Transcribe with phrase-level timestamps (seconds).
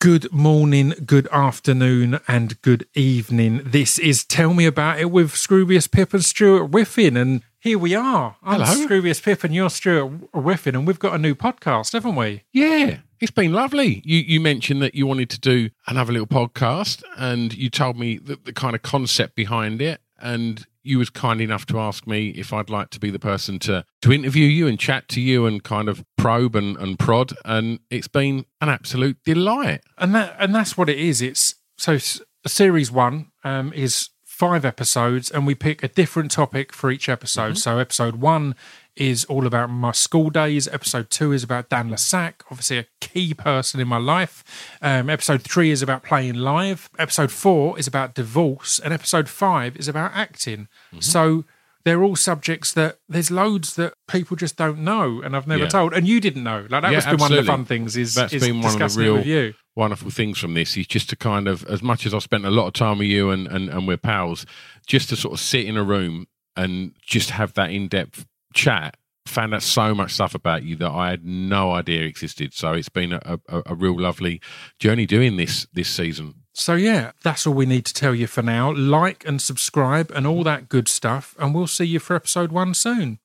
[0.00, 3.60] Good morning, good afternoon, and good evening.
[3.66, 7.18] This is Tell Me About It with Scroobius Pip and Stuart Whiffen.
[7.18, 8.36] And here we are.
[8.42, 8.86] I'm Hello.
[8.86, 12.44] Scroobius Pip and you're Stuart Whiffen, and we've got a new podcast, haven't we?
[12.50, 14.00] Yeah, it's been lovely.
[14.06, 18.16] You you mentioned that you wanted to do another little podcast, and you told me
[18.16, 22.28] the, the kind of concept behind it, and you was kind enough to ask me
[22.30, 25.46] if I'd like to be the person to to interview you and chat to you
[25.46, 29.82] and kind of probe and, and prod, and it's been an absolute delight.
[29.98, 31.20] And that and that's what it is.
[31.22, 31.98] It's so
[32.46, 37.58] series one um, is five episodes, and we pick a different topic for each episode.
[37.58, 38.54] So episode one
[38.96, 40.68] is all about my school days.
[40.68, 44.44] Episode two is about Dan Le Sac, obviously a key person in my life.
[44.82, 46.90] Um, episode three is about playing live.
[46.98, 50.68] Episode four is about divorce, and episode five is about acting.
[50.98, 51.44] So
[51.84, 55.68] they're all subjects that there's loads that people just don't know, and I've never Yeah.
[55.70, 56.66] told, and you didn't know.
[56.68, 57.96] Like that Yeah, been one of the fun things.
[57.96, 61.16] Is That's is been one of the real wonderful things from this is just to
[61.16, 63.70] kind of as much as I spent a lot of time with you and, and,
[63.70, 64.44] and we're pals,
[64.86, 68.96] just to sort of sit in a room and just have that in depth chat.
[69.26, 72.52] Found out so much stuff about you that I had no idea existed.
[72.54, 74.40] So it's been a, a, a real lovely
[74.78, 76.34] journey doing this this season.
[76.52, 78.72] So yeah, that's all we need to tell you for now.
[78.72, 82.74] Like and subscribe and all that good stuff, and we'll see you for episode one
[82.74, 83.18] soon.